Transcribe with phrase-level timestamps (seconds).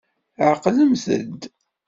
[0.49, 1.41] Ɛeqlemt-d.